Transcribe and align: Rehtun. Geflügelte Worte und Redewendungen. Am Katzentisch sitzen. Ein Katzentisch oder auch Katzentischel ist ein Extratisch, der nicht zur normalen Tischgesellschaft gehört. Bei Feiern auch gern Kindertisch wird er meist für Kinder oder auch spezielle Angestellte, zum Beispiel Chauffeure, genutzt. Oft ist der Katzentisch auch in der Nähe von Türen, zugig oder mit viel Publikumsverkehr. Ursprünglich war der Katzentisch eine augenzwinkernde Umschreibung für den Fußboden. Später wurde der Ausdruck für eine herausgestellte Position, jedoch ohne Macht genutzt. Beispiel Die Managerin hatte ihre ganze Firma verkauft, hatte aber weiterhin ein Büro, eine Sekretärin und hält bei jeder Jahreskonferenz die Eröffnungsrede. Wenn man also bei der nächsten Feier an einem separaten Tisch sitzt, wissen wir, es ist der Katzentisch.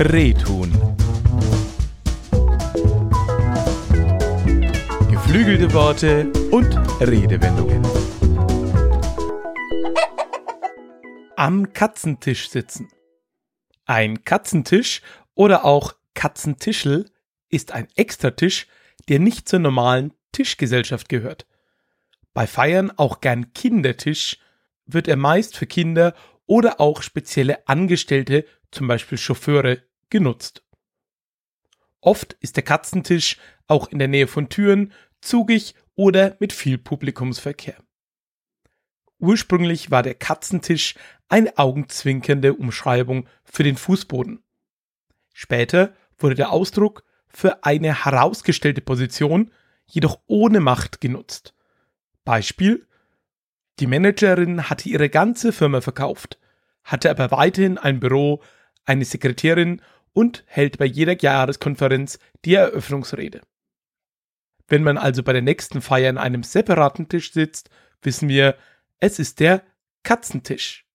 Rehtun. 0.00 0.70
Geflügelte 5.10 5.72
Worte 5.72 6.30
und 6.52 6.72
Redewendungen. 7.00 7.82
Am 11.34 11.72
Katzentisch 11.72 12.48
sitzen. 12.48 12.88
Ein 13.86 14.22
Katzentisch 14.22 15.02
oder 15.34 15.64
auch 15.64 15.96
Katzentischel 16.14 17.10
ist 17.48 17.72
ein 17.72 17.88
Extratisch, 17.96 18.68
der 19.08 19.18
nicht 19.18 19.48
zur 19.48 19.58
normalen 19.58 20.14
Tischgesellschaft 20.30 21.08
gehört. 21.08 21.44
Bei 22.34 22.46
Feiern 22.46 22.92
auch 22.96 23.20
gern 23.20 23.52
Kindertisch 23.52 24.38
wird 24.86 25.08
er 25.08 25.16
meist 25.16 25.56
für 25.56 25.66
Kinder 25.66 26.14
oder 26.46 26.80
auch 26.80 27.02
spezielle 27.02 27.66
Angestellte, 27.66 28.44
zum 28.70 28.86
Beispiel 28.86 29.18
Chauffeure, 29.18 29.78
genutzt. 30.10 30.62
Oft 32.00 32.34
ist 32.40 32.56
der 32.56 32.64
Katzentisch 32.64 33.36
auch 33.66 33.88
in 33.88 33.98
der 33.98 34.08
Nähe 34.08 34.26
von 34.26 34.48
Türen, 34.48 34.92
zugig 35.20 35.74
oder 35.94 36.36
mit 36.38 36.52
viel 36.52 36.78
Publikumsverkehr. 36.78 37.82
Ursprünglich 39.18 39.90
war 39.90 40.02
der 40.02 40.14
Katzentisch 40.14 40.94
eine 41.28 41.58
augenzwinkernde 41.58 42.54
Umschreibung 42.54 43.28
für 43.44 43.64
den 43.64 43.76
Fußboden. 43.76 44.42
Später 45.34 45.92
wurde 46.18 46.36
der 46.36 46.50
Ausdruck 46.52 47.04
für 47.26 47.64
eine 47.64 48.04
herausgestellte 48.04 48.80
Position, 48.80 49.50
jedoch 49.86 50.20
ohne 50.26 50.60
Macht 50.60 51.00
genutzt. 51.00 51.54
Beispiel 52.24 52.86
Die 53.80 53.86
Managerin 53.86 54.70
hatte 54.70 54.88
ihre 54.88 55.08
ganze 55.08 55.52
Firma 55.52 55.80
verkauft, 55.80 56.38
hatte 56.84 57.10
aber 57.10 57.30
weiterhin 57.30 57.76
ein 57.76 58.00
Büro, 58.00 58.42
eine 58.84 59.04
Sekretärin 59.04 59.82
und 60.18 60.42
hält 60.48 60.78
bei 60.78 60.84
jeder 60.84 61.16
Jahreskonferenz 61.16 62.18
die 62.44 62.54
Eröffnungsrede. 62.54 63.40
Wenn 64.66 64.82
man 64.82 64.98
also 64.98 65.22
bei 65.22 65.32
der 65.32 65.42
nächsten 65.42 65.80
Feier 65.80 66.10
an 66.10 66.18
einem 66.18 66.42
separaten 66.42 67.08
Tisch 67.08 67.32
sitzt, 67.32 67.70
wissen 68.02 68.28
wir, 68.28 68.56
es 68.98 69.20
ist 69.20 69.38
der 69.38 69.62
Katzentisch. 70.02 70.87